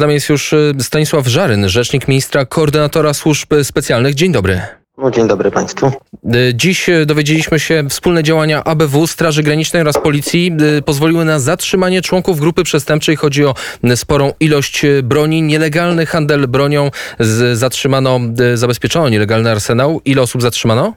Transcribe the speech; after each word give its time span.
Tam 0.00 0.10
jest 0.10 0.28
już 0.28 0.52
y, 0.52 0.74
Stanisław 0.80 1.26
Żaryn, 1.26 1.68
rzecznik 1.68 2.08
ministra 2.08 2.44
koordynatora 2.44 3.14
służb 3.14 3.48
specjalnych. 3.62 4.14
Dzień 4.14 4.32
dobry. 4.32 4.60
No, 4.98 5.10
dzień 5.10 5.28
dobry 5.28 5.50
Państwu. 5.50 5.86
Y, 6.34 6.54
Dziś 6.54 6.88
y, 6.88 7.06
dowiedzieliśmy 7.06 7.60
się, 7.60 7.84
wspólne 7.88 8.22
działania 8.22 8.64
ABW, 8.64 9.06
Straży 9.06 9.42
Granicznej 9.42 9.82
oraz 9.82 9.98
Policji 9.98 10.56
pozwoliły 10.84 11.24
na 11.24 11.38
zatrzymanie 11.38 12.02
członków 12.02 12.40
grupy 12.40 12.62
przestępczej. 12.64 13.16
Chodzi 13.16 13.44
o 13.44 13.54
sporą 13.96 14.32
ilość 14.40 14.82
broni, 15.02 15.42
nielegalny 15.42 16.06
handel 16.06 16.48
bronią. 16.48 16.90
Z, 17.18 17.58
zatrzymano, 17.58 18.20
zabezpieczono 18.54 19.08
nielegalny 19.08 19.50
arsenał. 19.50 20.00
Ile 20.04 20.22
osób 20.22 20.42
zatrzymano? 20.42 20.94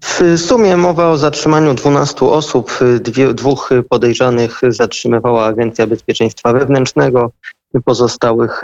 W 0.00 0.38
sumie 0.38 0.76
mowa 0.76 1.10
o 1.10 1.16
zatrzymaniu 1.16 1.74
12 1.74 2.26
osób. 2.26 2.78
Dwie, 3.00 3.34
dwóch 3.34 3.70
podejrzanych 3.88 4.60
zatrzymywała 4.68 5.44
Agencja 5.44 5.86
Bezpieczeństwa 5.86 6.52
Wewnętrznego. 6.52 7.30
Pozostałych 7.84 8.62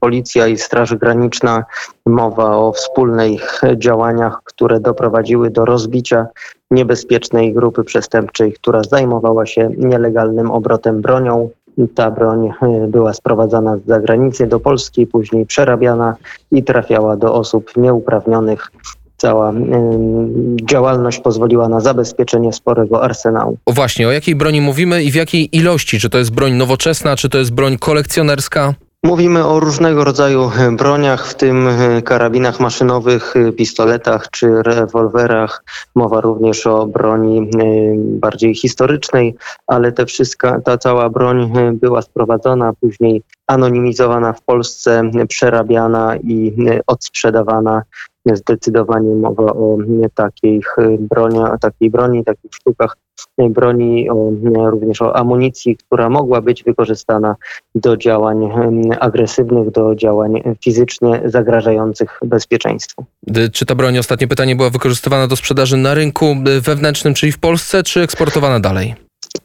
Policja 0.00 0.46
i 0.46 0.58
Straż 0.58 0.94
Graniczna. 0.94 1.64
Mowa 2.06 2.56
o 2.56 2.72
wspólnych 2.72 3.60
działaniach, 3.76 4.40
które 4.44 4.80
doprowadziły 4.80 5.50
do 5.50 5.64
rozbicia 5.64 6.26
niebezpiecznej 6.70 7.54
grupy 7.54 7.84
przestępczej, 7.84 8.52
która 8.52 8.82
zajmowała 8.82 9.46
się 9.46 9.70
nielegalnym 9.78 10.50
obrotem 10.50 11.00
bronią. 11.00 11.50
Ta 11.94 12.10
broń 12.10 12.46
y, 12.46 12.88
była 12.88 13.12
sprowadzana 13.12 13.76
z 13.76 13.86
zagranicy 13.86 14.46
do 14.46 14.60
Polski, 14.60 15.06
później 15.06 15.46
przerabiana 15.46 16.16
i 16.50 16.64
trafiała 16.64 17.16
do 17.16 17.34
osób 17.34 17.76
nieuprawnionych. 17.76 18.70
Cała 19.22 19.52
działalność 20.62 21.18
pozwoliła 21.18 21.68
na 21.68 21.80
zabezpieczenie 21.80 22.52
sporego 22.52 23.02
arsenału. 23.02 23.58
O 23.66 23.72
właśnie, 23.72 24.08
o 24.08 24.12
jakiej 24.12 24.34
broni 24.34 24.60
mówimy 24.60 25.04
i 25.04 25.10
w 25.10 25.14
jakiej 25.14 25.56
ilości? 25.56 26.00
Czy 26.00 26.10
to 26.10 26.18
jest 26.18 26.30
broń 26.30 26.52
nowoczesna, 26.52 27.16
czy 27.16 27.28
to 27.28 27.38
jest 27.38 27.52
broń 27.52 27.78
kolekcjonerska? 27.78 28.74
Mówimy 29.04 29.46
o 29.46 29.60
różnego 29.60 30.04
rodzaju 30.04 30.50
e, 30.58 30.76
broniach, 30.76 31.26
w 31.26 31.34
tym 31.34 31.68
e, 31.68 32.02
karabinach 32.02 32.60
maszynowych, 32.60 33.34
e, 33.36 33.52
pistoletach 33.52 34.30
czy 34.30 34.62
rewolwerach. 34.62 35.64
Mowa 35.94 36.20
również 36.20 36.66
o 36.66 36.86
broni 36.86 37.50
bardziej 37.96 38.54
historycznej, 38.54 39.34
ale 39.66 39.92
te 39.92 40.06
wszystka, 40.06 40.60
ta 40.60 40.78
cała 40.78 41.10
broń 41.10 41.52
była 41.72 42.02
sprowadzona, 42.02 42.72
później 42.80 43.22
anonimizowana 43.46 44.32
w 44.32 44.42
Polsce, 44.42 45.10
przerabiana 45.28 46.16
i 46.16 46.54
e, 46.68 46.80
odsprzedawana. 46.86 47.82
Zdecydowanie 48.32 49.14
mowa 49.14 49.52
o 49.52 49.78
e, 50.04 50.08
takich 50.14 50.78
e, 50.78 50.96
broni, 50.98 51.38
o 51.38 51.58
takiej 51.58 51.90
broni, 51.90 52.24
takich 52.24 52.54
sztukach 52.54 52.96
broni, 53.38 54.10
o, 54.10 54.32
również 54.70 55.02
o 55.02 55.16
amunicji, 55.16 55.76
która 55.76 56.08
mogła 56.08 56.40
być 56.40 56.64
wykorzystana 56.64 57.36
do 57.74 57.96
działań 57.96 58.50
agresywnych, 59.00 59.70
do 59.70 59.94
działań 59.94 60.42
fizycznie 60.64 61.22
zagrażających 61.24 62.18
bezpieczeństwu. 62.24 63.04
Czy 63.52 63.66
ta 63.66 63.74
broń, 63.74 63.98
ostatnie 63.98 64.28
pytanie, 64.28 64.56
była 64.56 64.70
wykorzystywana 64.70 65.26
do 65.26 65.36
sprzedaży 65.36 65.76
na 65.76 65.94
rynku 65.94 66.36
wewnętrznym, 66.62 67.14
czyli 67.14 67.32
w 67.32 67.38
Polsce, 67.38 67.82
czy 67.82 68.00
eksportowana 68.00 68.60
dalej? 68.60 68.94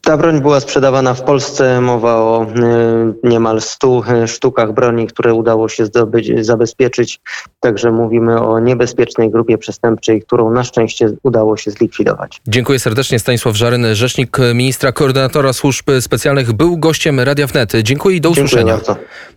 Ta 0.02 0.18
broń 0.18 0.42
była 0.42 0.60
sprzedawana 0.60 1.14
w 1.14 1.24
Polsce. 1.24 1.82
Mowa 1.82 2.16
o 2.16 2.44
e, 2.44 3.14
niemal 3.24 3.62
100 3.62 4.04
sztukach 4.28 4.74
broni, 4.74 5.08
które 5.08 5.34
udało 5.34 5.70
się 5.70 5.86
zdobyć, 5.86 6.46
zabezpieczyć. 6.46 7.20
Także 7.60 7.92
mówimy 7.92 8.42
o 8.42 8.60
niebezpiecznej 8.60 9.32
grupie 9.32 9.58
przestępczej, 9.58 10.22
którą 10.22 10.52
na 10.52 10.64
szczęście 10.64 11.10
udało 11.24 11.58
się 11.58 11.72
zlikwidować. 11.72 12.42
Dziękuję 12.48 12.80
serdecznie. 12.80 13.20
Stanisław 13.20 13.56
Żaryn, 13.56 13.86
rzecznik 13.96 14.38
ministra 14.54 14.92
koordynatora 14.92 15.54
służb 15.54 15.86
specjalnych, 16.00 16.54
był 16.54 16.78
gościem 16.78 17.20
Radia 17.20 17.48
Wnet. 17.48 17.72
Dziękuję 17.84 18.18
i 18.18 18.22
do 18.22 18.30
usłyszenia. 18.30 18.80